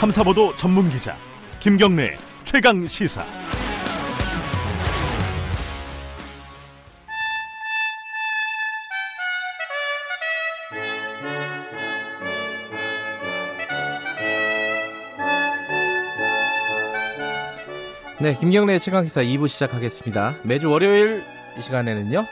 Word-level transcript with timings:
탐사보도 0.00 0.56
전문 0.56 0.88
기자 0.88 1.14
김경래 1.58 2.16
최강 2.44 2.86
시사. 2.86 3.22
네, 18.22 18.34
김경래 18.40 18.78
최강 18.78 19.04
시사 19.04 19.20
2부 19.20 19.48
시작하겠습니다. 19.48 20.36
매주 20.44 20.70
월요일 20.70 21.22
이 21.58 21.60
시간에는요. 21.60 22.24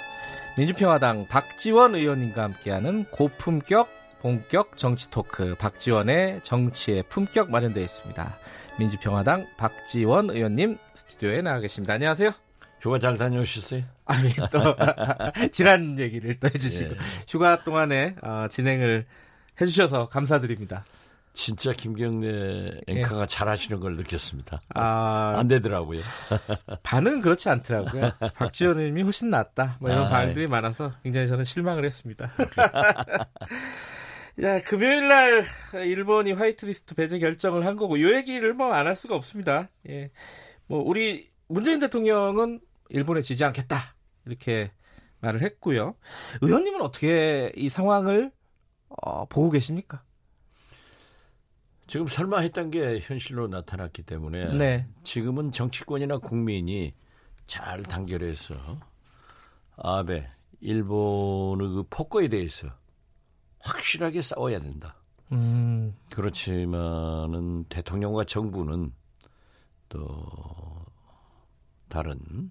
민주평화당 0.57 1.27
박지원 1.27 1.97
의원님과 1.97 2.45
함께하는 2.45 3.05
고품격 3.11 3.98
본격 4.21 4.77
정치 4.77 5.11
토크 5.11 5.55
박지원의 5.57 6.41
정치의 6.43 7.05
품격 7.09 7.51
마련되어 7.51 7.83
있습니다. 7.83 8.39
민주평화당 8.79 9.47
박지원 9.57 10.31
의원님 10.31 10.79
스튜디오에 10.95 11.43
나와 11.43 11.61
계십니다. 11.61 11.95
안녕하세요. 11.95 12.33
휴가 12.81 12.99
잘 12.99 13.19
다녀오셨어요? 13.19 13.83
아니 14.05 14.31
또 14.51 14.77
지난 15.51 15.99
얘기를 15.99 16.39
또 16.39 16.49
해주시고 16.49 16.91
예. 16.91 16.97
휴가 17.29 17.63
동안에 17.63 18.17
어, 18.23 18.47
진행을 18.51 19.07
해주셔서 19.61 20.09
감사드립니다. 20.09 20.85
진짜 21.33 21.73
김경래 21.73 22.81
앵커가 22.89 23.23
예. 23.23 23.27
잘하시는 23.27 23.79
걸 23.81 23.97
느꼈습니다. 23.97 24.61
아, 24.75 25.35
안 25.37 25.47
되더라고요. 25.47 26.01
반응은 26.83 27.21
그렇지 27.21 27.49
않더라고요. 27.49 28.11
박지원님이 28.35 29.03
훨씬 29.03 29.31
낫다. 29.31 29.77
뭐 29.81 29.91
이런 29.91 30.07
아, 30.07 30.09
반응들이 30.09 30.45
예. 30.45 30.49
많아서 30.49 30.93
굉장히 31.03 31.29
저는 31.29 31.45
실망을 31.45 31.85
했습니다. 31.85 32.31
야, 34.43 34.61
금요일 34.61 35.09
날 35.09 35.45
일본이 35.85 36.33
화이트리스트 36.33 36.95
배제 36.95 37.19
결정을 37.19 37.67
한 37.67 37.77
거고 37.77 37.97
이 37.97 38.05
얘기를 38.13 38.55
뭐 38.55 38.73
안 38.73 38.87
할 38.87 38.95
수가 38.95 39.17
없습니다. 39.17 39.69
예. 39.89 40.11
뭐 40.67 40.81
우리 40.83 41.29
문재인 41.49 41.81
대통령은 41.81 42.61
일본에 42.91 43.21
지지 43.23 43.45
않겠다. 43.45 43.97
이렇게 44.27 44.71
말을 45.21 45.43
했고요. 45.43 45.97
의원님은 46.41 46.81
어떻게 46.83 47.51
이 47.57 47.69
상황을 47.69 48.31
어, 48.89 49.25
보고 49.27 49.51
계십니까? 49.51 50.03
지금 51.89 52.07
설마 52.07 52.41
했던 52.41 52.71
게 52.71 53.01
현실로 53.01 53.49
나타났기 53.49 54.03
때문에 54.03 54.57
네. 54.57 54.87
지금은 55.03 55.51
정치권이나 55.51 56.19
국민이 56.19 56.95
잘 57.47 57.83
단결해서 57.83 58.55
아베 59.79 60.27
일본의 60.61 61.69
그 61.69 61.85
폭거에 61.91 62.29
대해서 62.29 62.69
확실하게 63.69 64.23
싸워야 64.23 64.61
된다. 64.61 64.97
음. 65.33 65.95
그렇지만은 66.11 67.65
대통령과 67.65 68.25
정부는 68.25 68.93
또 69.89 70.27
다른 71.89 72.51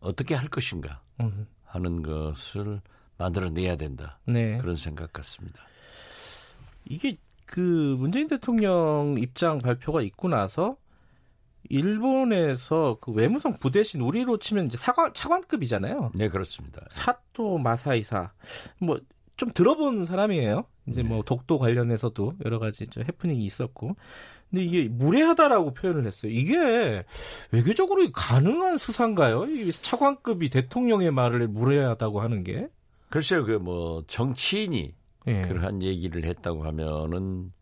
어떻게 0.00 0.34
할 0.34 0.48
것인가 0.48 1.02
음. 1.20 1.46
하는 1.64 2.02
것을 2.02 2.80
만들어내야 3.18 3.76
된다. 3.76 4.18
네. 4.26 4.56
그런 4.58 4.76
생각 4.76 5.12
같습니다. 5.12 5.60
이게 6.84 7.18
그 7.44 7.96
문재인 7.98 8.28
대통령 8.28 9.16
입장 9.18 9.58
발표가 9.58 10.02
있고 10.02 10.28
나서 10.28 10.76
일본에서 11.70 12.98
그 13.00 13.12
외무성 13.12 13.58
부대신 13.58 14.00
우리로 14.00 14.38
치면 14.38 14.66
이제 14.66 14.76
사관 14.76 15.12
차관급이잖아요. 15.12 16.12
네, 16.14 16.28
그렇습니다. 16.28 16.86
사토 16.90 17.58
마사이사 17.58 18.32
뭐 18.80 19.00
좀 19.38 19.50
들어본 19.52 20.04
사람이에요. 20.04 20.64
이제 20.88 21.02
네. 21.02 21.08
뭐 21.08 21.22
독도 21.22 21.58
관련해서도 21.58 22.34
여러 22.44 22.58
가지 22.58 22.86
좀 22.88 23.04
해프닝이 23.04 23.42
있었고. 23.44 23.96
근데 24.50 24.64
이게 24.64 24.88
무례하다라고 24.88 25.74
표현을 25.74 26.06
했어요. 26.06 26.32
이게 26.32 27.04
외교적으로 27.52 28.10
가능한 28.12 28.76
수사인가요? 28.78 29.46
이 29.46 29.70
차관급이 29.72 30.50
대통령의 30.50 31.12
말을 31.12 31.48
무례하다고 31.48 32.20
하는 32.20 32.42
게? 32.44 32.68
글쎄요, 33.10 33.44
그 33.44 33.58
뭐 33.58 34.02
정치인이 34.06 34.94
예. 35.28 35.42
그러한 35.42 35.82
얘기를 35.82 36.24
했다고 36.24 36.64
하면은 36.64 37.52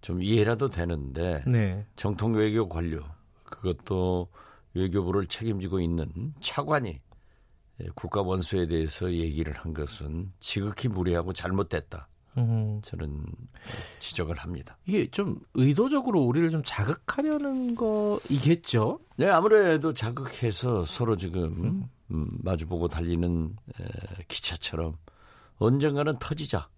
좀 0.00 0.22
이해라도 0.22 0.70
되는데 0.70 1.42
네. 1.46 1.86
정통 1.94 2.34
외교 2.34 2.68
관료 2.68 3.02
그것도 3.44 4.28
외교부를 4.74 5.26
책임지고 5.26 5.80
있는 5.80 6.34
차관이 6.40 7.00
국가 7.94 8.22
원수에 8.22 8.66
대해서 8.66 9.12
얘기를 9.12 9.52
한 9.52 9.74
것은 9.74 10.32
지극히 10.40 10.88
무례하고 10.88 11.32
잘못됐다. 11.32 12.08
음. 12.38 12.80
저는 12.82 13.24
지적을 14.00 14.36
합니다. 14.38 14.78
이게 14.86 15.06
좀 15.10 15.38
의도적으로 15.54 16.22
우리를 16.22 16.50
좀 16.50 16.62
자극하려는 16.64 17.74
거이겠죠? 17.74 19.00
네, 19.16 19.28
아무래도 19.28 19.92
자극해서 19.92 20.84
서로 20.84 21.16
지금 21.16 21.44
음. 21.64 21.90
음, 22.10 22.28
마주보고 22.42 22.88
달리는 22.88 23.56
에, 23.80 24.24
기차처럼 24.28 24.94
언젠가는 25.58 26.18
터지자. 26.18 26.68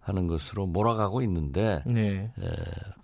하는 0.00 0.26
것으로 0.26 0.66
몰아가고 0.66 1.22
있는데 1.22 1.82
네. 1.86 2.32
에, 2.38 2.50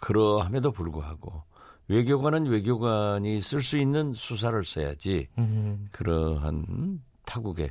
그러함에도 0.01 0.73
불구하고 0.73 1.43
외교관은 1.89 2.47
외교관이 2.47 3.41
쓸 3.41 3.63
수 3.63 3.79
있는 3.79 4.13
수사를 4.13 4.65
써야지 4.65 5.29
음. 5.39 5.89
그러한 5.93 7.01
타국의 7.27 7.71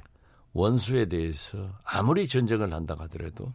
원수에 0.54 1.08
대해서 1.08 1.72
아무리 1.84 2.28
전쟁을 2.28 2.72
한다 2.74 2.96
하더라도 3.00 3.52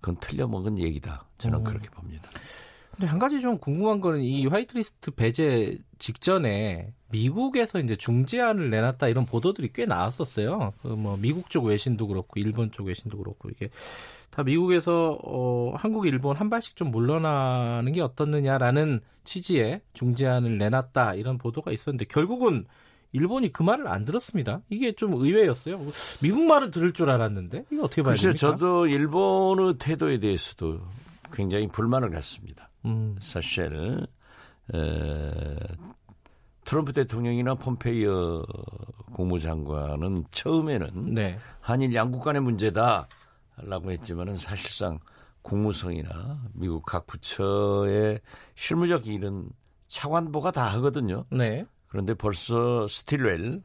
그건 0.00 0.16
틀려먹은 0.20 0.78
얘기다. 0.78 1.26
저는 1.38 1.58
음. 1.58 1.64
그렇게 1.64 1.90
봅니다. 1.90 2.30
근데 2.92 3.06
한 3.06 3.18
가지 3.20 3.40
좀 3.40 3.58
궁금한 3.58 4.00
거는 4.00 4.22
이 4.22 4.46
화이트리스트 4.46 5.12
배제 5.12 5.78
직전에 6.00 6.92
미국에서 7.12 7.78
이제 7.78 7.94
중재안을 7.94 8.70
내놨다 8.70 9.06
이런 9.08 9.24
보도들이 9.24 9.70
꽤 9.72 9.86
나왔었어요. 9.86 10.72
그 10.82 10.88
뭐 10.88 11.16
미국 11.16 11.48
쪽 11.48 11.66
외신도 11.66 12.08
그렇고 12.08 12.40
일본 12.40 12.72
쪽 12.72 12.86
외신도 12.88 13.18
그렇고 13.18 13.50
이게 13.50 13.70
다 14.30 14.42
미국에서 14.42 15.18
어, 15.22 15.74
한국, 15.76 16.06
일본 16.06 16.36
한 16.36 16.50
발씩 16.50 16.74
좀 16.74 16.90
물러나는 16.90 17.92
게 17.92 18.00
어떻느냐라는 18.00 19.00
취지의 19.24 19.80
중재안을 19.92 20.58
내놨다 20.58 21.14
이런 21.14 21.38
보도가 21.38 21.70
있었는데 21.70 22.06
결국은 22.06 22.66
일본이 23.12 23.52
그 23.52 23.62
말을 23.62 23.88
안 23.88 24.04
들었습니다. 24.04 24.60
이게 24.68 24.92
좀 24.92 25.14
의외였어요. 25.14 25.80
미국 26.20 26.44
말을 26.44 26.70
들을 26.70 26.92
줄 26.92 27.10
알았는데 27.10 27.64
이거 27.70 27.84
어떻게 27.84 28.02
봐야 28.02 28.14
됩니까? 28.14 28.38
저도 28.38 28.86
일본의 28.86 29.74
태도에 29.78 30.18
대해서도 30.18 30.80
굉장히 31.32 31.66
불만을 31.68 32.10
갖습니다. 32.10 32.70
음. 32.84 33.16
사실 33.18 34.06
에, 34.74 35.56
트럼프 36.64 36.92
대통령이나 36.92 37.54
폼페이어 37.54 38.44
국무장관은 39.14 40.24
처음에는 40.30 41.14
네. 41.14 41.38
한일 41.60 41.94
양국 41.94 42.22
간의 42.22 42.42
문제다. 42.42 43.08
라고 43.60 43.90
했지만은 43.90 44.36
사실상 44.36 45.00
국무성이나 45.42 46.40
미국 46.52 46.84
각 46.84 47.06
부처의 47.06 48.20
실무적 48.54 49.08
일은 49.08 49.48
차관보가 49.88 50.52
다 50.52 50.72
하거든요. 50.74 51.24
네. 51.30 51.64
그런데 51.88 52.14
벌써 52.14 52.86
스틸웰 52.86 53.60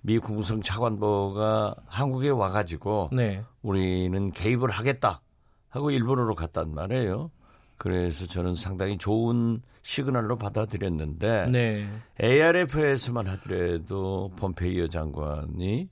미 0.00 0.18
국무성 0.18 0.60
차관보가 0.60 1.74
한국에 1.86 2.30
와가지고 2.30 3.10
네. 3.12 3.42
우리는 3.62 4.30
개입을 4.30 4.70
하겠다 4.70 5.20
하고 5.68 5.90
일본으로 5.90 6.34
갔단 6.34 6.74
말이에요. 6.74 7.30
그래서 7.76 8.26
저는 8.26 8.54
상당히 8.54 8.98
좋은 8.98 9.62
시그널로 9.82 10.36
받아들였는데 10.36 11.46
네. 11.50 11.88
ARF에서만 12.20 13.28
하더라도 13.28 14.30
폼페이어 14.36 14.88
장관이 14.88 15.88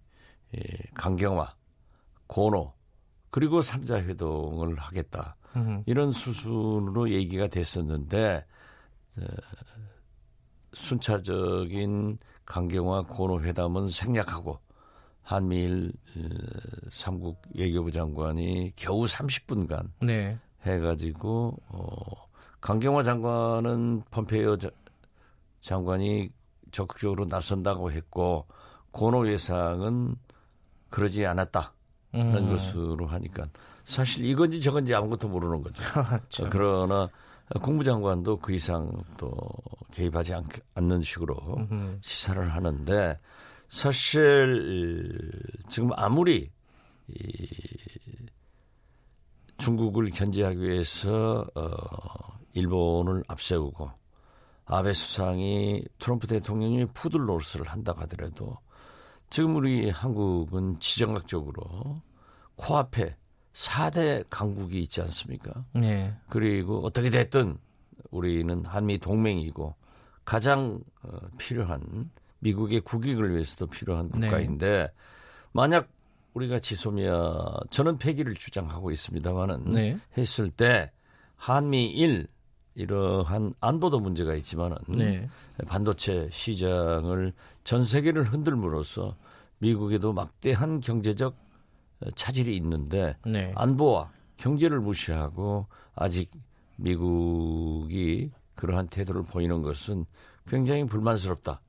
예, 0.57 0.61
강경화, 0.95 1.55
고노 2.27 2.73
그리고 3.31 3.61
3자 3.61 4.05
회동을 4.05 4.77
하겠다. 4.77 5.37
음. 5.57 5.83
이런 5.87 6.11
수순으로 6.11 7.11
얘기가 7.11 7.49
됐었는데 7.49 8.45
어, 9.19 9.25
순차적인 10.77 12.19
강경화 12.45 13.03
고노 13.03 13.41
회담은 13.41 13.89
생략하고 13.89 14.59
한미일 15.23 15.91
어, 16.17 16.21
삼국 16.91 17.41
외교부 17.55 17.91
장관이 17.91 18.73
겨우 18.77 19.05
30분간 19.05 19.89
네. 20.03 20.39
해가지고 20.65 21.57
어, 21.69 21.97
강경화 22.61 23.03
장관은 23.03 24.03
펌페이어 24.11 24.59
장관이 25.63 26.31
적극적으로 26.71 27.25
나선다고 27.25 27.91
했고 27.91 28.47
고노 28.93 29.29
예상은 29.29 30.15
그러지 30.91 31.25
않았다. 31.27 31.73
하는 32.13 32.45
음. 32.45 32.51
것으로 32.51 33.07
하니까 33.07 33.45
사실 33.85 34.25
이건지 34.25 34.61
저건지 34.61 34.95
아무것도 34.95 35.29
모르는 35.29 35.63
거죠. 35.63 35.83
그렇죠. 35.93 36.49
그러나 36.51 37.11
공부장관도 37.63 38.39
그 38.39 38.53
이상 38.53 38.91
또 39.17 39.33
개입하지 39.93 40.35
않, 40.35 40.45
는 40.83 41.01
식으로 41.01 41.37
음흠. 41.57 41.99
시사를 42.03 42.53
하는데 42.53 43.19
사실 43.69 45.31
지금 45.69 45.91
아무리 45.95 46.51
이 47.09 47.49
중국을 49.59 50.11
견제하기 50.11 50.61
위해서 50.61 51.47
어, 51.55 51.71
일본을 52.53 53.25
앞세우고 53.29 53.91
아베 54.67 54.93
수상이 54.93 55.85
트럼프 55.99 56.27
대통령이 56.27 56.87
푸들 56.87 57.25
노릇을 57.25 57.67
한다고 57.69 58.01
하더라도 58.03 58.59
지금 59.31 59.57
우리 59.57 59.89
한국은 59.91 60.79
지정학적으로 60.81 62.03
코앞에 62.57 63.17
4대 63.57 64.25
강국이 64.29 64.83
있지 64.83 65.01
않습니까? 65.01 65.65
네. 65.73 66.15
그리고 66.29 66.85
어떻게 66.85 67.09
됐든 67.09 67.57
우리는 68.11 68.65
한미 68.67 68.99
동맹이고 68.99 69.75
가장 70.25 70.81
어, 71.03 71.19
필요한 71.39 72.11
미국의 72.41 72.81
국익을 72.81 73.33
위해서도 73.33 73.67
필요한 73.67 74.11
네. 74.11 74.29
국가인데 74.29 74.67
네. 74.67 74.89
만약 75.53 75.89
우리가 76.35 76.59
지소미아 76.59 77.61
저는 77.71 77.97
폐기를 77.97 78.35
주장하고 78.35 78.91
있습니다만은 78.91 79.65
네. 79.71 79.99
했을 80.19 80.51
때 80.51 80.93
한미일 81.37 82.29
이러한 82.75 83.55
안보도 83.61 84.01
문제가 84.01 84.35
있지만은 84.35 84.77
네. 84.89 85.27
반도체 85.67 86.29
시장을 86.31 87.33
전 87.65 87.85
세계를 87.85 88.25
흔들므로써 88.25 89.17
미국에도 89.59 90.13
막대한 90.13 90.81
경제적 90.81 91.46
차질이 92.15 92.57
있는데 92.57 93.17
네. 93.25 93.53
안보와 93.55 94.11
경제를 94.37 94.81
무시하고 94.81 95.67
아직 95.95 96.31
미국이 96.77 98.31
그러한 98.55 98.89
태도를 98.89 99.23
보이는 99.25 99.63
것은 99.63 100.05
굉장히 100.47 100.85
불만스럽다. 100.85 101.61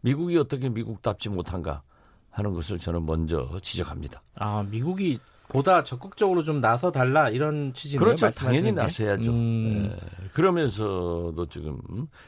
미국이 0.00 0.36
어떻게 0.36 0.68
미국답지 0.68 1.28
못한가 1.28 1.82
하는 2.30 2.52
것을 2.52 2.78
저는 2.78 3.04
먼저 3.06 3.58
지적합니다. 3.62 4.22
아, 4.36 4.64
미국이 4.68 5.18
보다 5.48 5.84
적극적으로 5.84 6.42
좀 6.42 6.60
나서 6.60 6.90
달라 6.90 7.28
이런 7.28 7.74
취지네요. 7.74 8.02
그렇죠. 8.04 8.30
당연히 8.30 8.72
나서야죠. 8.72 9.30
음. 9.30 9.88
네. 9.90 10.28
그러면서도 10.32 11.46
지금 11.50 11.78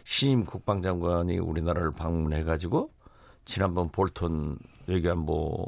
신임 0.04 0.44
국방장관이 0.44 1.38
우리나라를 1.38 1.90
방문해 1.92 2.44
가지고 2.44 2.90
지난번 3.46 3.88
볼턴 3.90 4.58
외교안보 4.86 5.64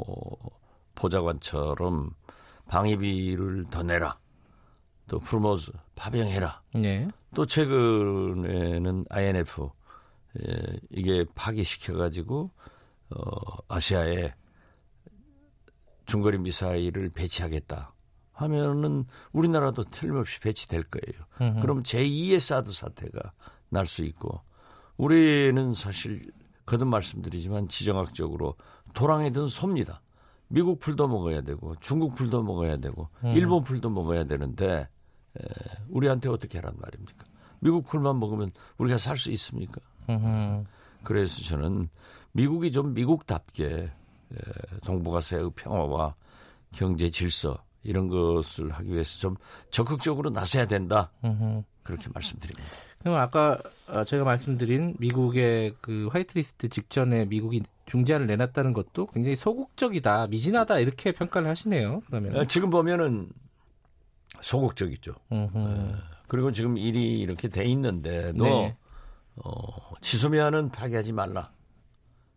보좌관처럼 0.97 2.11
방위비를 2.69 3.67
더 3.71 3.85
내라. 3.85 4.19
또 5.07 5.21
프로모즈 5.21 5.71
파병해라. 5.95 6.63
네. 6.75 7.07
또 7.35 7.47
최근에는 7.47 9.05
INF 9.09 9.69
예, 10.41 10.77
이게 10.91 11.25
파기시켜 11.37 11.95
가지고 11.97 12.51
어 13.11 13.21
아시아에 13.69 14.35
중거리 16.07 16.39
미사일을 16.39 17.11
배치하겠다 17.11 17.95
하면은 18.33 19.05
우리나라도 19.33 19.85
틀림없이 19.85 20.41
배치될 20.41 20.85
거예요. 20.85 21.27
음흠. 21.41 21.61
그럼 21.61 21.83
제2의 21.85 22.39
사드 22.41 22.73
사태가 22.73 23.33
날 23.69 23.87
수 23.87 24.05
있고 24.05 24.41
우리는 24.97 25.73
사실 25.73 26.31
거듭 26.65 26.89
말씀드리지만 26.89 27.69
지정학적으로 27.69 28.57
도랑이든 28.95 29.49
섭니다. 29.49 30.01
미국 30.49 30.79
풀도 30.81 31.09
먹어야 31.09 31.41
되고 31.43 31.75
중국 31.81 32.15
풀도 32.15 32.43
먹어야 32.43 32.77
되고 32.77 33.09
음. 33.25 33.33
일본 33.35 33.65
풀도 33.65 33.91
먹어야 33.91 34.25
되는데 34.25 34.89
에, 35.39 35.43
우리한테 35.89 36.29
어떻게 36.29 36.59
하란 36.59 36.75
말입니까? 36.79 37.25
미국 37.61 37.87
풀만 37.87 38.19
먹으면 38.19 38.53
우리가 38.79 38.99
살 38.99 39.17
수 39.19 39.31
있습니까? 39.33 39.81
음흠. 40.09 40.65
그래서 41.03 41.43
저는 41.43 41.89
미국이 42.33 42.71
좀 42.71 42.95
미국답게 42.95 43.91
예, 44.33 44.39
동북아시아의 44.85 45.51
평화와 45.55 46.15
경제 46.73 47.09
질서 47.11 47.57
이런 47.83 48.09
것을 48.09 48.71
하기 48.73 48.91
위해서 48.93 49.19
좀 49.21 49.37
적극적으로 49.71 50.31
나서야 50.31 50.67
된다. 50.67 51.11
그렇게 51.87 52.09
말씀드립니다. 52.13 52.69
그럼 53.01 53.17
아까 53.17 53.59
어, 53.89 54.05
제가 54.05 54.25
말씀드린 54.25 54.95
미국의 54.99 55.75
그 55.81 56.09
화이트리스트 56.13 56.69
직전에 56.69 57.25
미국이 57.27 57.63
중재안을 57.87 58.27
내놨다는 58.27 58.73
것도 58.73 59.07
굉장히 59.07 59.37
소극적이다, 59.37 60.27
미진하다 60.27 60.81
이렇게 60.81 61.13
평가를 61.13 61.49
하시네요. 61.49 62.03
그러면 62.07 62.37
어, 62.37 62.45
지금 62.47 62.71
보면은 62.71 63.29
소극적이죠. 64.43 65.15
네. 65.31 65.95
그리고 66.27 66.51
지금 66.51 66.77
일이 66.77 67.21
이렇게 67.21 67.49
돼 67.49 67.65
있는데도 67.67 68.45
네. 68.45 68.77
어, 69.37 69.95
지소미아는 70.01 70.71
파기하지 70.71 71.13
말라. 71.13 71.53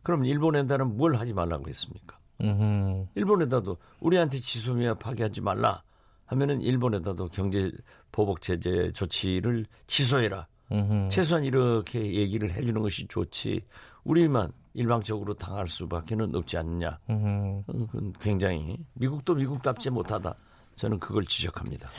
그럼 0.03 0.25
일본에다는 0.25 0.97
뭘 0.97 1.15
하지 1.15 1.33
말라고 1.33 1.67
했습니까? 1.67 2.19
음흠. 2.41 3.07
일본에다도 3.15 3.77
우리한테 3.99 4.37
지소미아 4.37 4.93
파기하지 4.93 5.41
말라 5.41 5.83
하면은 6.25 6.61
일본에다도 6.61 7.27
경제 7.29 7.71
보복 8.11 8.41
제재 8.41 8.91
조치를 8.91 9.65
취소해라. 9.87 10.47
음흠. 10.71 11.09
최소한 11.09 11.43
이렇게 11.43 12.13
얘기를 12.13 12.51
해주는 12.51 12.81
것이 12.81 13.07
좋지. 13.07 13.61
우리만 14.03 14.51
일방적으로 14.73 15.33
당할 15.33 15.67
수밖에는 15.67 16.35
없지 16.35 16.57
않느냐. 16.57 16.99
음, 17.09 17.63
그건 17.65 18.13
굉장히 18.21 18.77
미국도 18.93 19.35
미국답지 19.35 19.89
못하다. 19.89 20.35
저는 20.75 20.99
그걸 20.99 21.25
지적합니다. 21.25 21.89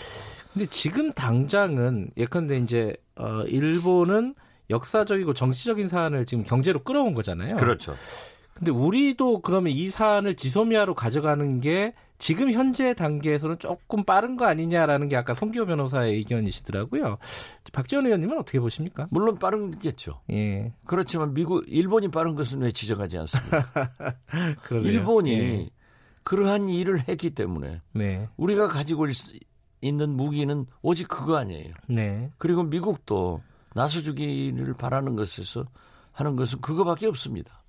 근데 0.53 0.67
지금 0.71 1.12
당장은 1.12 2.11
예컨대 2.17 2.57
이제 2.57 2.97
어 3.17 3.43
일본은 3.43 4.35
역사적이고 4.71 5.35
정치적인 5.35 5.89
사안을 5.89 6.25
지금 6.25 6.45
경제로 6.45 6.83
끌어온 6.83 7.12
거잖아요. 7.12 7.57
그렇죠. 7.57 7.95
근데 8.55 8.71
우리도 8.71 9.41
그러면 9.43 9.73
이 9.73 9.91
사안을 9.91 10.37
지소미아로 10.37 10.95
가져가는 10.95 11.61
게 11.61 11.95
지금 12.20 12.52
현재 12.52 12.93
단계에서는 12.93 13.58
조금 13.58 14.05
빠른 14.05 14.37
거 14.37 14.44
아니냐라는 14.44 15.08
게 15.08 15.17
아까 15.17 15.32
송기호 15.32 15.64
변호사의 15.64 16.14
의견이시더라고요. 16.17 17.17
박지원 17.72 18.05
의원님은 18.05 18.38
어떻게 18.38 18.61
보십니까? 18.61 19.08
물론 19.11 19.38
빠른겠죠. 19.38 20.20
예. 20.31 20.75
그렇지만 20.84 21.32
미국, 21.32 21.64
일본이 21.67 22.08
빠른 22.08 22.34
것은 22.34 22.61
왜 22.61 22.72
지적하지 22.72 23.17
않습니까? 23.19 23.90
일본이 24.84 25.32
예. 25.32 25.70
그러한 26.22 26.69
일을 26.69 27.08
했기 27.08 27.31
때문에 27.31 27.81
네. 27.94 28.28
우리가 28.37 28.69
가지고 28.69 29.06
있는 29.81 30.11
무기는 30.11 30.66
오직 30.82 31.08
그거 31.08 31.38
아니에요. 31.38 31.73
네. 31.88 32.31
그리고 32.37 32.62
미국도 32.62 33.40
나서주기를 33.75 34.75
바라는 34.75 35.16
것에서 35.16 35.64
하는 36.12 36.37
것은 36.37 36.61
그거밖에 36.61 37.06
없습니다. 37.06 37.62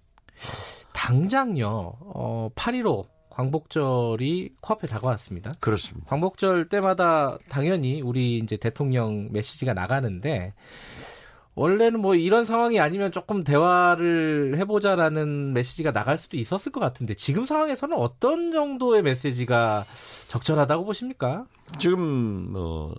당장요, 0.91 1.93
어, 2.01 2.49
8.15 2.53 3.20
광복절이 3.31 4.55
코앞에 4.61 4.87
다가왔습니다. 4.87 5.53
그렇습니다. 5.59 6.07
광복절 6.09 6.69
때마다 6.69 7.37
당연히 7.49 8.01
우리 8.01 8.37
이제 8.37 8.57
대통령 8.57 9.29
메시지가 9.31 9.73
나가는데 9.73 10.53
원래는 11.55 11.99
뭐 11.99 12.15
이런 12.15 12.45
상황이 12.45 12.79
아니면 12.79 13.11
조금 13.11 13.43
대화를 13.43 14.57
해보자라는 14.57 15.53
메시지가 15.53 15.91
나갈 15.91 16.17
수도 16.17 16.37
있었을 16.37 16.71
것 16.71 16.79
같은데 16.79 17.13
지금 17.13 17.45
상황에서는 17.45 17.97
어떤 17.97 18.51
정도의 18.51 19.01
메시지가 19.01 19.85
적절하다고 20.27 20.85
보십니까? 20.85 21.45
지금 21.77 22.51
뭐 22.51 22.93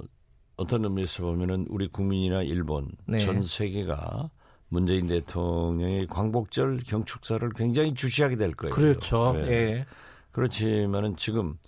어떤 0.57 0.85
의미에서 0.85 1.23
보면은 1.23 1.67
우리 1.69 1.89
국민이나 1.89 2.43
일본 2.43 2.89
네. 3.07 3.19
전 3.19 3.43
세계가 3.43 4.31
문재인 4.69 5.09
대통령의 5.09 6.07
광복절 6.07 6.81
경축사를 6.87 7.47
굉장히 7.55 7.95
주시하게 7.95 8.37
될 8.37 8.53
거예요. 8.55 8.75
그렇죠. 8.75 9.33
네. 9.35 9.51
예. 9.51 9.87
그렇지만은 10.33 11.17
지금 11.17 11.59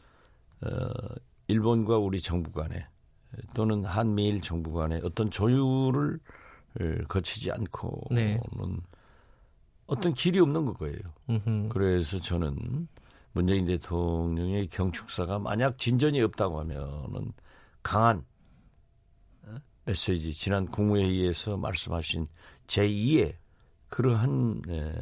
어, 0.62 0.68
일본과 1.46 1.98
우리 1.98 2.20
정부 2.20 2.50
간에 2.52 2.86
또는 3.54 3.84
한미일 3.84 4.40
정부 4.40 4.72
간에 4.72 5.00
어떤 5.02 5.30
조율을 5.30 6.18
거치지 7.08 7.52
않고는 7.52 8.14
네. 8.14 8.40
어떤 9.86 10.14
길이 10.14 10.40
없는 10.40 10.74
거예요. 10.74 10.98
음흠. 11.28 11.68
그래서 11.68 12.18
저는 12.18 12.88
문재인 13.32 13.66
대통령의 13.66 14.68
경축사가 14.68 15.38
만약 15.38 15.78
진전이 15.78 16.20
없다고 16.22 16.60
하면은 16.60 17.32
강한 17.82 18.24
메시지 19.84 20.32
지난 20.32 20.66
국무회의에서 20.66 21.56
말씀하신 21.56 22.26
제2의 22.66 23.34
그러한 23.88 24.62
에, 24.68 24.92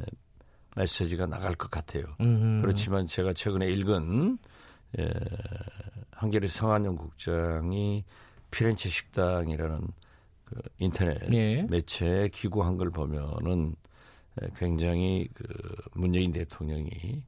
메시지가 0.76 1.26
나갈 1.26 1.54
것 1.54 1.70
같아요. 1.70 2.04
음흠. 2.20 2.62
그렇지만 2.62 3.06
제가 3.06 3.32
최근에 3.32 3.66
읽은 3.66 4.38
에, 4.98 5.10
한겨레 6.12 6.46
성한영 6.48 6.96
국장이 6.96 8.04
피렌체 8.50 8.88
식당이라는 8.88 9.88
그 10.44 10.60
인터넷 10.78 11.32
예. 11.32 11.62
매체에 11.62 12.28
기고한 12.28 12.76
걸 12.76 12.90
보면은 12.90 13.74
굉장히 14.56 15.28
그 15.34 15.44
문재인 15.94 16.32
대통령이 16.32 17.24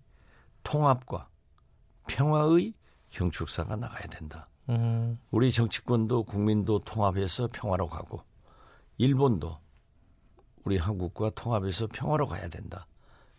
통합과 0.62 1.28
평화의 2.06 2.74
경축사가 3.10 3.76
나가야 3.76 4.06
된다. 4.08 4.48
음. 4.68 5.18
우리 5.30 5.50
정치권도 5.50 6.24
국민도 6.24 6.80
통합해서 6.80 7.48
평화로 7.52 7.86
가고 7.86 8.22
일본도 8.96 9.58
우리 10.64 10.78
한국과 10.78 11.30
통합해서 11.30 11.86
평화로 11.86 12.26
가야 12.26 12.48
된다. 12.48 12.86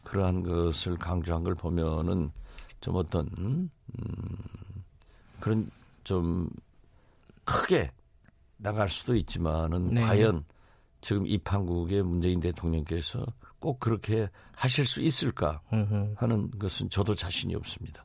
그러한 0.05 0.43
것을 0.43 0.95
강조한 0.95 1.43
걸 1.43 1.53
보면은 1.55 2.31
좀 2.79 2.95
어떤 2.95 3.27
음, 3.37 3.69
그런 5.41 5.69
좀 6.03 6.49
크게 7.43 7.91
나갈 8.57 8.87
수도 8.87 9.15
있지만은 9.15 9.93
네. 9.95 10.01
과연 10.01 10.45
지금 11.01 11.27
이 11.27 11.37
판국의 11.37 12.03
문재인 12.03 12.39
대통령께서 12.39 13.25
꼭 13.59 13.79
그렇게 13.79 14.29
하실 14.53 14.85
수 14.85 15.01
있을까 15.01 15.61
하는 16.15 16.51
것은 16.51 16.89
저도 16.89 17.15
자신이 17.15 17.55
없습니다. 17.55 18.03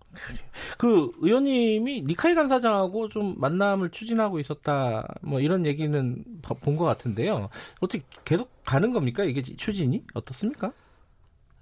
그 0.78 1.11
의원님이 1.21 2.02
니카이 2.02 2.35
간사장하고 2.35 3.09
좀 3.09 3.38
만남을 3.38 3.90
추진하고 3.90 4.38
있었다 4.40 5.07
뭐 5.23 5.40
이런 5.40 5.64
얘기는 5.66 6.25
본 6.42 6.76
것 6.76 6.85
같은데요. 6.85 7.49
어떻게 7.80 8.02
계속 8.25 8.50
가는 8.64 8.92
겁니까? 8.92 9.23
이게 9.25 9.42
추진이 9.42 10.02
어떻습니까? 10.14 10.73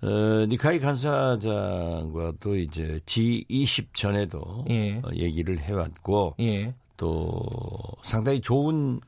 어, 0.00 0.47
니카이 0.49 0.78
간사장과도 0.78 2.57
이제 2.57 3.00
G20 3.05 3.95
전에도 3.95 4.64
예. 4.71 4.99
어, 4.99 5.11
얘기를 5.14 5.59
해왔고 5.59 6.37
예. 6.40 6.75
또 6.97 7.43
상당히 8.02 8.40
좋은 8.40 9.00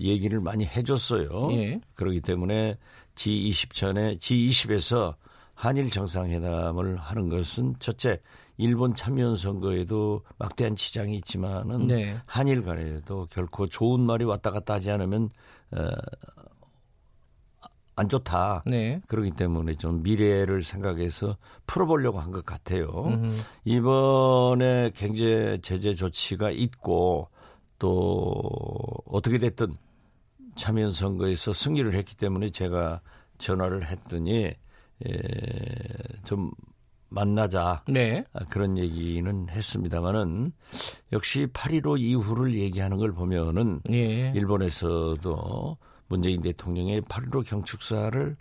얘기를 0.00 0.40
많이 0.40 0.66
해줬어요. 0.66 1.52
예. 1.52 1.80
그렇기 1.94 2.20
때문에 2.20 2.76
G20 3.14 3.72
전에 3.74 4.16
G20에서 4.18 5.14
한일 5.54 5.90
정상회담을 5.90 6.96
하는 6.96 7.28
것은 7.28 7.76
첫째 7.78 8.20
일본 8.56 8.94
참여연 8.94 9.36
선거에도 9.36 10.22
막대한 10.38 10.76
지장이 10.76 11.16
있지만은 11.16 11.86
네. 11.86 12.16
한일 12.26 12.62
간에도 12.62 13.26
결코 13.30 13.66
좋은 13.66 14.00
말이 14.00 14.24
왔다 14.24 14.50
갔다 14.50 14.74
하지 14.74 14.90
않으면 14.90 15.30
어, 15.72 15.88
안 17.96 18.08
좋다. 18.08 18.64
네. 18.66 19.00
그렇기 19.06 19.32
때문에 19.32 19.74
좀 19.76 20.02
미래를 20.02 20.62
생각해서 20.62 21.36
풀어보려고 21.66 22.18
한 22.20 22.32
것 22.32 22.44
같아요. 22.44 22.86
음흠. 23.06 23.32
이번에 23.64 24.90
경제 24.94 25.58
제재 25.62 25.94
조치가 25.94 26.50
있고 26.50 27.28
또 27.78 28.32
어떻게 29.06 29.38
됐든 29.38 29.76
참여연 30.56 30.92
선거에서 30.92 31.52
승리를 31.52 31.92
했기 31.94 32.16
때문에 32.16 32.50
제가 32.50 33.00
전화를 33.38 33.86
했더니 33.86 34.46
에, 34.46 34.56
좀 36.24 36.50
만나자 37.10 37.82
네. 37.88 38.24
아, 38.32 38.40
그런 38.50 38.76
얘기는 38.78 39.48
했습니다마는 39.48 40.50
역시 41.12 41.46
8.15 41.52 42.00
이후를 42.00 42.54
얘기하는 42.54 42.96
걸 42.96 43.12
보면은 43.12 43.80
예. 43.92 44.32
일본에서도 44.34 45.76
문재인 46.14 46.40
대통령의 46.40 47.02
8.15 47.02 47.44
경축사를 47.44 48.36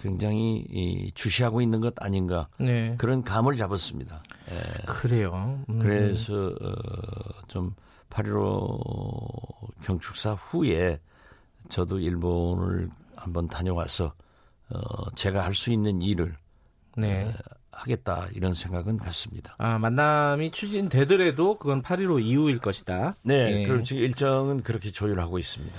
굉장히 0.00 0.64
이, 0.70 1.10
주시하고 1.14 1.60
있는 1.60 1.80
것 1.80 1.92
아닌가 2.00 2.46
네. 2.58 2.94
그런 2.98 3.24
감을 3.24 3.56
잡았습니다. 3.56 4.22
예. 4.50 4.84
그래요. 4.86 5.58
음. 5.68 5.78
그래서 5.80 6.54
어, 6.60 6.72
좀8.15 7.48 9.82
경축사 9.82 10.34
후에 10.34 11.00
저도 11.68 11.98
일본을 11.98 12.90
한번 13.16 13.48
다녀와서 13.48 14.12
어, 14.68 15.10
제가 15.16 15.44
할 15.44 15.54
수 15.54 15.72
있는 15.72 16.00
일을 16.02 16.36
네. 16.96 17.22
에, 17.22 17.32
하겠다 17.72 18.28
이런 18.34 18.54
생각은 18.54 18.98
같습니다. 18.98 19.56
아 19.58 19.78
만남이 19.78 20.50
추진되더라도 20.52 21.58
그건 21.58 21.82
8.15 21.82 22.22
이후일 22.22 22.58
것이다. 22.58 23.16
네, 23.22 23.62
예. 23.62 23.66
그럼 23.66 23.82
지금 23.82 24.02
일정은 24.02 24.62
그렇게 24.62 24.90
조율하고 24.92 25.38
있습니다. 25.38 25.76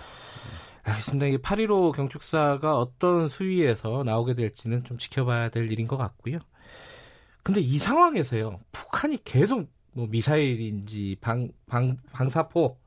알겠습니다. 0.88 1.26
이게 1.28 1.38
8.15 1.38 1.94
경축사가 1.94 2.78
어떤 2.78 3.28
수위에서 3.28 4.04
나오게 4.04 4.36
될지는 4.36 4.84
좀 4.84 4.98
지켜봐야 4.98 5.50
될 5.50 5.72
일인 5.72 5.88
것 5.88 5.98
같고요. 5.98 6.40
근데 7.44 7.62
이 7.62 7.78
상황에서요, 7.78 8.60
북한이 8.72 9.20
계속 9.24 9.70
뭐 9.94 10.08
미사일인지 10.08 11.18
방, 11.22 11.50
방, 11.66 11.98
방사포 12.12 12.78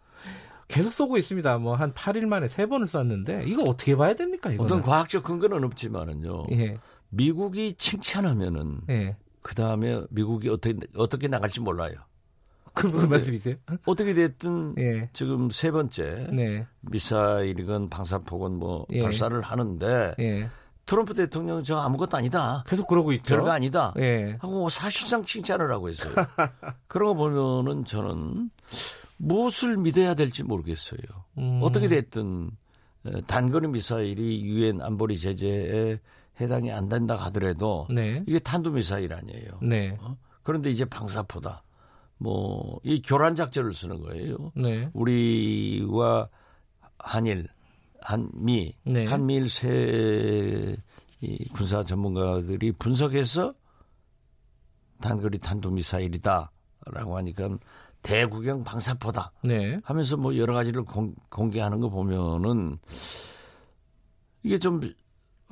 계속 0.69 0.93
쏘고 0.93 1.17
있습니다. 1.19 1.59
뭐 1.59 1.75
한 1.75 1.93
8일 1.93 2.27
만에 2.27 2.47
3번을 2.47 2.87
쐈는데 2.87 3.45
이거 3.47 3.65
어떻게 3.65 3.97
봐야 3.97 4.15
됩니까? 4.15 4.51
이거는? 4.53 4.71
어떤 4.71 4.83
과학적 4.83 5.25
근거는 5.25 5.65
없지만은요. 5.65 6.47
예. 6.53 6.77
미국이 7.09 7.75
칭찬하면은 7.77 8.83
예. 8.89 9.17
그 9.43 9.55
다음에 9.55 10.03
미국이 10.11 10.49
어떻게 10.49 10.79
어떻게 10.97 11.27
나갈지 11.27 11.61
몰라요. 11.61 11.95
그 12.75 12.87
무슨 12.87 13.09
말씀이세요? 13.09 13.57
어떻게 13.87 14.15
됐든 14.15 14.75
예. 14.79 15.11
지금 15.13 15.51
세 15.51 15.71
번째 15.71 16.29
네. 16.33 16.67
미사일이건 16.81 17.89
방사포건 17.89 18.57
뭐 18.57 18.87
예. 18.91 19.03
발사를 19.03 19.41
하는데 19.41 20.15
예. 20.19 20.49
트럼프 20.87 21.15
대통령은 21.15 21.63
저 21.63 21.77
아무것도 21.79 22.17
아니다. 22.17 22.65
계속 22.67 22.89
그러고 22.89 23.13
있죠. 23.13 23.37
별거 23.37 23.51
아니다. 23.51 23.95
예. 23.99 24.37
하고 24.41 24.69
사실상 24.69 25.25
칭찬을 25.25 25.71
하고 25.71 25.89
있어요. 25.89 26.15
그런 26.89 27.11
거 27.11 27.15
보면은 27.15 27.85
저는 27.85 28.51
무엇을 29.19 29.77
믿어야 29.77 30.15
될지 30.15 30.43
모르겠어요. 30.43 31.01
음. 31.39 31.61
어떻게 31.63 31.89
됐든 31.89 32.51
단거리 33.27 33.69
미사일이 33.69 34.43
유엔 34.45 34.81
안보리 34.81 35.19
제재에 35.19 35.99
해당이 36.41 36.73
안 36.73 36.89
된다 36.89 37.17
하더라도 37.17 37.87
네. 37.91 38.23
이게 38.27 38.39
탄도 38.39 38.71
미사일 38.71 39.13
아니에요. 39.13 39.59
네. 39.63 39.97
어? 40.01 40.17
그런데 40.43 40.71
이제 40.71 40.85
방사포다. 40.85 41.63
뭐 42.21 42.79
이 42.85 43.03
교란 43.03 43.35
작전을 43.35 43.75
쓰는 43.75 44.01
거예요. 44.01 44.53
네. 44.55 44.89
우리와 44.93 46.29
한일, 46.99 47.49
한미, 48.01 48.75
네. 48.85 49.07
한미일 49.07 49.49
세 49.49 50.77
군사 51.55 51.83
전문가들이 51.83 52.73
분석해서 52.73 53.55
단거리 55.01 55.39
탄도 55.39 55.71
미사일이다라고 55.71 57.17
하니까 57.17 57.59
대구경 58.03 58.65
방사포다 58.65 59.33
네. 59.45 59.79
하면서 59.85 60.17
뭐 60.17 60.37
여러 60.37 60.55
가지를 60.55 60.83
공, 60.85 61.15
공개하는 61.29 61.81
거 61.81 61.89
보면은 61.89 62.79
이게 64.43 64.59
좀 64.59 64.81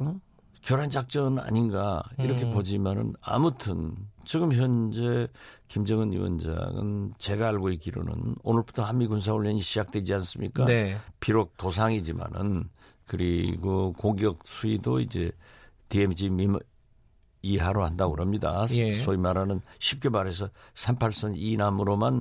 어? 0.01 0.19
교란 0.65 0.91
작전 0.91 1.39
아닌가 1.39 2.03
이렇게 2.19 2.45
음. 2.45 2.53
보지만은 2.53 3.15
아무튼 3.21 3.95
지금 4.25 4.53
현재 4.53 5.27
김정은 5.69 6.13
위원장은 6.13 7.15
제가 7.19 7.49
알고 7.49 7.71
있기로는 7.71 8.37
오늘부터 8.43 8.85
한미 8.85 9.07
군사 9.07 9.33
훈련이 9.33 9.63
시작되지 9.63 10.15
않습니까? 10.15 10.65
네. 10.65 10.97
비록 11.21 11.57
도상이지만은 11.57 12.69
그리고 13.07 13.93
공격 13.95 14.39
수위도 14.45 15.01
이제 15.01 15.31
DMZ 15.89 16.31
미 16.31 16.47
이하로 17.43 17.85
한다고 17.85 18.15
그럽니다. 18.15 18.67
예. 18.71 18.95
소위 18.95 19.17
말하는 19.17 19.61
쉽게 19.79 20.09
말해서 20.09 20.51
38선 20.75 21.35
이남으로만 21.37 22.21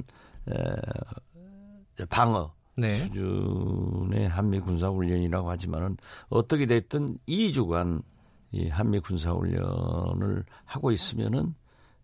에, 0.49 2.05
방어 2.05 2.53
네. 2.77 2.97
수준의 2.97 4.29
한미 4.29 4.59
군사 4.59 4.89
훈련이라고 4.89 5.49
하지만은 5.49 5.97
어떻게 6.29 6.67
됐든 6.67 7.17
2주간 7.27 8.03
이 8.51 8.69
한미 8.69 8.99
군사 8.99 9.31
훈련을 9.31 10.43
하고 10.65 10.91
있으면은 10.91 11.53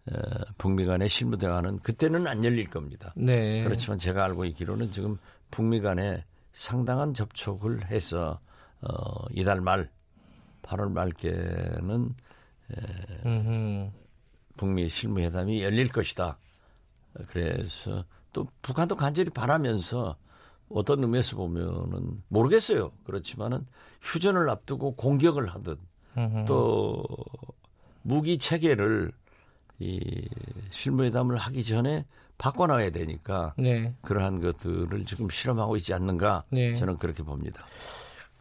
에, 0.10 0.14
북미 0.58 0.86
간의 0.86 1.08
실무 1.10 1.38
대화는 1.38 1.80
그때는 1.80 2.28
안 2.28 2.44
열릴 2.44 2.70
겁니다. 2.70 3.14
네. 3.16 3.64
그렇지만 3.64 3.98
제가 3.98 4.24
알고 4.26 4.46
있기로는 4.46 4.92
지금 4.92 5.18
북미 5.52 5.80
간에 5.80 6.24
상당한 6.52 7.14
접촉을 7.14 7.90
해서 7.90 8.40
어, 8.82 9.26
이달 9.32 9.62
말 9.62 9.90
8월 10.64 10.92
말께는 10.92 12.16
에, 12.72 13.92
북미 14.58 14.90
실무 14.90 15.20
회담이 15.22 15.64
열릴 15.64 15.90
것이다. 15.90 16.38
그래서 17.28 18.06
또 18.34 18.48
북한도 18.62 18.96
간절히 18.96 19.30
바라면서 19.30 20.18
어떤 20.70 21.04
의미에서 21.04 21.38
보면은 21.38 22.24
모르겠어요. 22.30 22.92
그렇지만은 23.06 23.66
휴전을 24.02 24.50
앞두고 24.50 24.96
공격을 24.96 25.48
하 25.48 25.60
든또 26.16 27.04
무기 28.02 28.38
체계를 28.38 29.12
이 29.80 30.30
실무회담을 30.70 31.38
하기 31.38 31.64
전에 31.64 32.06
바꿔놔야 32.38 32.92
되니까 32.92 33.54
네. 33.58 33.94
그러한 34.02 34.42
것들을 34.42 35.06
지금 35.06 35.30
실험하고 35.30 35.78
있지 35.78 35.94
않는가 35.94 36.44
네. 36.50 36.74
저는 36.76 36.98
그렇게 36.98 37.24
봅니다. 37.24 37.66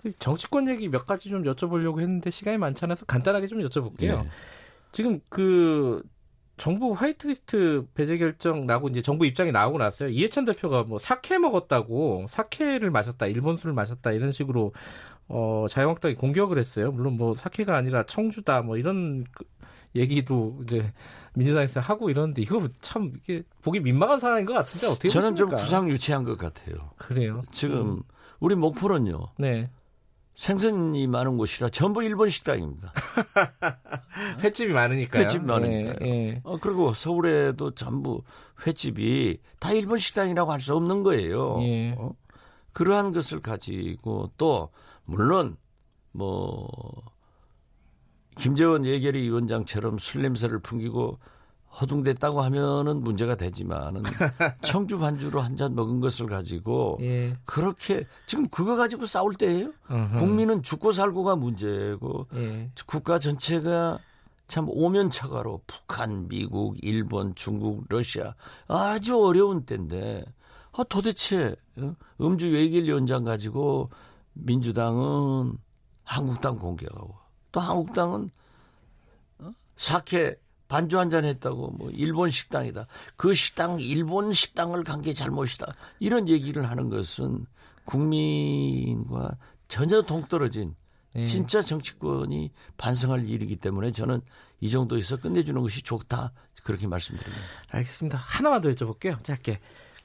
그 0.03 0.13
정치권 0.19 0.69
얘기 0.69 0.89
몇 0.89 1.07
가지 1.07 1.29
좀 1.29 1.45
여쭤보려고 1.45 2.01
했는데 2.01 2.31
시간이 2.31 2.59
많지 2.59 2.85
않아서 2.85 3.05
간단하게 3.07 3.47
좀 3.47 3.61
여쭤볼게요. 3.61 4.23
네. 4.23 4.29
지금 4.91 5.21
그 5.29 6.03
정부 6.57 6.93
화이트리스트 6.93 7.87
배제 7.95 8.17
결정 8.19 8.67
나고 8.67 8.89
이제 8.89 9.01
정부 9.01 9.27
입장이 9.27 9.53
나오고 9.53 9.79
났어요. 9.79 10.11
이해찬 10.11 10.45
대표가 10.45 10.83
뭐 10.85 10.99
사케 10.99 11.39
먹었다고 11.39 12.27
사케를 12.29 12.91
마셨다, 12.91 13.27
일본 13.27 13.57
술을 13.57 13.73
마셨다 13.73 14.13
이런 14.13 14.33
식으로 14.33 14.73
어 15.35 15.67
자유한국당이 15.69 16.15
공격을 16.15 16.59
했어요. 16.59 16.93
물론 16.93 17.17
뭐 17.17 17.35
사케가 17.35 17.75
아니라 17.77 18.05
청주다 18.05 18.63
뭐 18.63 18.77
이런 18.77 19.25
그 19.33 19.45
얘기도 19.97 20.59
이제 20.63 20.93
민주당에서 21.35 21.81
하고 21.81 22.11
이러는데 22.11 22.43
이거 22.43 22.69
참 22.81 23.13
이게 23.23 23.43
보기 23.63 23.81
민망한 23.81 24.21
상황인 24.21 24.45
것 24.47 24.53
같은데 24.53 24.87
어떻게 24.87 25.09
저는 25.09 25.31
보십니까? 25.31 25.57
좀 25.57 25.65
부상 25.65 25.91
유치한 25.91 26.25
것 26.25 26.37
같아요. 26.37 26.91
그래요. 26.99 27.43
지금 27.51 27.77
음. 27.97 28.03
우리 28.41 28.55
목포는요. 28.55 29.19
네. 29.39 29.71
생선이 30.35 31.07
많은 31.09 31.37
곳이라 31.37 31.69
전부 31.71 32.03
일본 32.03 32.31
식당입니다. 32.31 32.93
횟집이 34.41 34.73
많으니까요. 34.73 35.23
횟집이 35.23 35.45
많으니까요. 35.45 35.97
예, 36.03 36.07
예. 36.09 36.41
어, 36.45 36.59
그리고 36.61 36.95
서울에도 36.95 37.73
전부 37.75 38.23
횟집이 38.67 39.39
다 39.59 39.73
일본 39.73 39.99
식당이라고 39.99 40.51
할 40.53 40.61
수 40.61 40.75
없는 40.75 41.03
거예요. 41.03 41.59
예. 41.63 41.95
어? 41.99 42.13
그러한 42.73 43.13
것을 43.13 43.41
가지고 43.41 44.31
또 44.39 44.71
물론 45.05 45.57
뭐 46.13 46.69
김재원 48.37 48.85
예결위 48.85 49.23
위원장처럼 49.23 49.99
술 49.99 50.23
냄새를 50.23 50.59
풍기고 50.61 51.19
허둥댔다고 51.81 52.43
하면은 52.43 53.03
문제가 53.03 53.35
되지만은 53.35 54.03
청주 54.65 54.99
반주로 54.99 55.41
한 55.41 55.57
잔 55.57 55.75
먹은 55.75 56.01
것을 56.01 56.27
가지고 56.27 56.99
예. 57.01 57.35
그렇게 57.47 58.07
지금 58.27 58.47
그거 58.49 58.77
가지고 58.77 59.07
싸울 59.07 59.35
때예요. 59.35 59.73
어허. 59.89 60.19
국민은 60.19 60.63
죽고 60.63 60.93
살고가 60.93 61.37
문제고 61.37 62.27
예. 62.35 62.71
국가 62.87 63.19
전체가 63.19 63.99
참 64.49 64.67
오면차가로 64.69 65.63
북한, 65.67 66.29
미국, 66.29 66.77
일본, 66.83 67.35
중국, 67.35 67.85
러시아 67.89 68.35
아주 68.69 69.19
어려운 69.19 69.65
때인데 69.65 70.25
아, 70.73 70.85
도대체 70.85 71.57
어? 71.79 71.95
음주 72.21 72.51
외길 72.51 72.85
위원장 72.85 73.25
가지고 73.25 73.89
민주당은 74.35 75.57
한국당 76.05 76.59
공격하고 76.59 77.15
또 77.53 77.61
한국당은 77.61 78.31
어? 79.39 79.51
사케 79.77 80.35
반주 80.69 80.99
한 80.99 81.11
잔 81.11 81.25
했다고 81.27 81.73
뭐 81.73 81.91
일본 81.91 82.31
식당이다. 82.31 82.87
그 83.17 83.35
식당 83.35 83.79
일본 83.79 84.33
식당을 84.33 84.85
간 84.85 85.03
게 85.03 85.13
잘못이다. 85.13 85.75
이런 86.01 86.29
얘기를 86.29 86.69
하는 86.71 86.89
것은 86.89 87.45
국민과 87.85 89.37
전혀 89.69 90.03
동떨어진 90.03 90.75
네. 91.15 91.27
진짜 91.27 91.61
정치권이 91.61 92.53
반성할 92.79 93.29
일이기 93.29 93.57
때문에 93.57 93.93
저는 93.93 94.23
이 94.61 94.71
정도에서 94.71 95.19
끝내주는 95.19 95.61
것이 95.61 95.83
좋다. 95.83 96.33
그렇게 96.63 96.87
말씀드립니다. 96.87 97.43
알겠습니다. 97.71 98.17
하나만 98.19 98.61
더 98.63 98.71
여쭤볼게요. 98.71 99.23
짧게. 99.25 99.61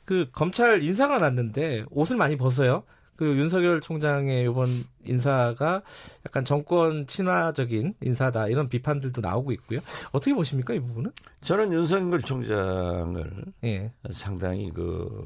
그 0.05 0.29
검찰 0.31 0.81
인사가 0.83 1.19
났는데 1.19 1.85
옷을 1.91 2.17
많이 2.17 2.35
벗어요. 2.35 2.83
그 3.17 3.25
윤석열 3.35 3.81
총장의 3.81 4.45
이번 4.45 4.85
인사가 5.03 5.81
약간 6.25 6.45
정권 6.45 7.07
친화적인 7.07 7.95
인사다 8.01 8.47
이런 8.47 8.69
비판들도 8.69 9.19
나오고 9.21 9.51
있고요. 9.53 9.79
어떻게 10.11 10.33
보십니까 10.33 10.73
이 10.73 10.79
부분은? 10.79 11.11
저는 11.41 11.73
윤석열 11.73 12.21
총장을 12.21 13.45
예. 13.63 13.91
상당히 14.13 14.71
그 14.71 15.25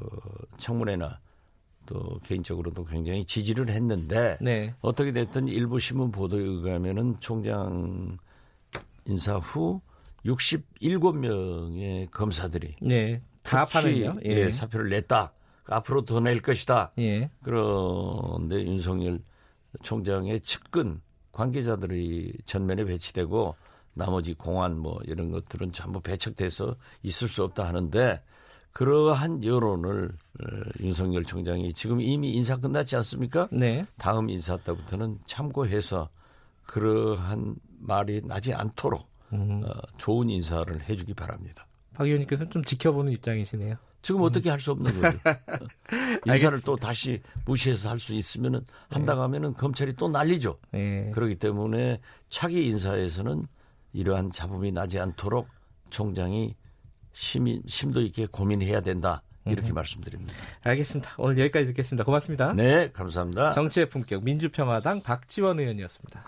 청문회나 0.58 1.20
또 1.84 2.18
개인적으로도 2.24 2.84
굉장히 2.84 3.24
지지를 3.24 3.68
했는데 3.68 4.38
네. 4.40 4.74
어떻게 4.80 5.12
됐든 5.12 5.48
일부 5.48 5.78
신문 5.78 6.10
보도에 6.10 6.40
의하면은 6.40 7.16
총장 7.20 8.16
인사 9.04 9.36
후 9.36 9.80
67명의 10.24 12.10
검사들이 12.10 12.76
네. 12.80 13.20
다 13.42 13.64
파는요. 13.64 14.20
예. 14.24 14.30
예, 14.30 14.50
사표를 14.50 14.88
냈다. 14.88 15.32
앞으로 15.66 16.04
더 16.04 16.20
낼 16.20 16.40
것이다. 16.40 16.92
예. 16.98 17.30
그런데 17.42 18.62
윤석열 18.64 19.20
총장의 19.82 20.40
측근 20.40 21.00
관계자들이 21.32 22.34
전면에 22.44 22.84
배치되고 22.84 23.54
나머지 23.94 24.34
공안 24.34 24.78
뭐 24.78 25.00
이런 25.04 25.30
것들은 25.30 25.72
전부 25.72 26.00
배척돼서 26.00 26.76
있을 27.02 27.28
수 27.28 27.42
없다 27.44 27.66
하는데 27.66 28.22
그러한 28.72 29.44
여론을 29.44 30.08
어, 30.08 30.46
윤석열 30.80 31.24
총장이 31.24 31.74
지금 31.74 32.00
이미 32.00 32.32
인사 32.32 32.56
끝났지 32.56 32.96
않습니까? 32.96 33.48
네. 33.52 33.84
다음 33.98 34.30
인사 34.30 34.56
때부터는 34.56 35.18
참고해서 35.26 36.08
그러한 36.66 37.56
말이 37.80 38.22
나지 38.24 38.54
않도록 38.54 39.06
음. 39.34 39.62
어, 39.64 39.70
좋은 39.98 40.30
인사를 40.30 40.88
해주기 40.88 41.12
바랍니다. 41.14 41.66
박 41.94 42.04
의원님께서는 42.04 42.50
좀 42.50 42.64
지켜보는 42.64 43.12
입장이시네요. 43.12 43.76
지금 44.02 44.20
음. 44.20 44.24
어떻게 44.24 44.50
할 44.50 44.58
수 44.60 44.72
없는 44.72 45.00
거예요. 45.00 45.18
인사를 46.26 46.60
또 46.62 46.76
다시 46.76 47.20
무시해서 47.44 47.88
할 47.90 47.98
수 48.00 48.14
있으면은 48.14 48.64
한다고 48.88 49.20
네. 49.20 49.22
하면은 49.22 49.54
검찰이 49.54 49.94
또 49.94 50.08
난리죠. 50.08 50.58
네. 50.72 51.10
그렇기 51.14 51.36
때문에 51.36 52.00
차기 52.28 52.66
인사에서는 52.68 53.46
이러한 53.92 54.30
잡음이 54.30 54.72
나지 54.72 54.98
않도록 54.98 55.48
총장이 55.90 56.54
심, 57.12 57.60
심도 57.66 58.00
있게 58.00 58.26
고민해야 58.26 58.80
된다. 58.80 59.22
이렇게 59.44 59.70
음. 59.70 59.74
말씀드립니다. 59.74 60.32
알겠습니다. 60.62 61.14
오늘 61.18 61.36
여기까지 61.38 61.66
듣겠습니다. 61.66 62.04
고맙습니다. 62.04 62.52
네, 62.52 62.90
감사합니다. 62.92 63.50
정치의 63.50 63.88
품격 63.88 64.22
민주평화당 64.24 65.02
박지원 65.02 65.58
의원이었습니다. 65.58 66.24